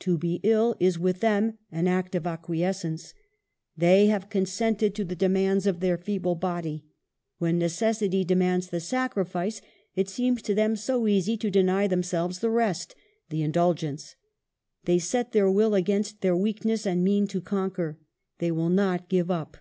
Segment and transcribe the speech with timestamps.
[0.00, 3.14] To be ill, is with them an act of acquiescence;
[3.74, 6.84] they have consented to the demands of their feeble body.
[7.38, 9.62] When necessity demands the sacrifice,
[9.96, 12.94] it seems to them so easy to deny themselves the rest,
[13.30, 14.16] the indulgence.
[14.84, 17.98] They set their will against their weakness, and mean to conquer.
[18.40, 19.56] They will not give up.